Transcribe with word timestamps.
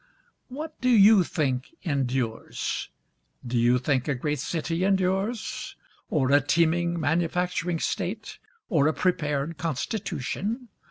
What 0.47 0.81
do 0.81 0.89
you 0.89 1.23
think 1.23 1.75
endures? 1.83 2.89
Do 3.45 3.55
you 3.55 3.77
think 3.77 4.07
a 4.07 4.15
great 4.15 4.39
city 4.39 4.83
endures? 4.83 5.75
Or 6.09 6.31
a 6.31 6.41
teeming 6.41 6.99
manufacturing 6.99 7.77
state? 7.79 8.39
or 8.67 8.87
a 8.87 8.93
prepared 8.95 9.59
constitution? 9.59 10.69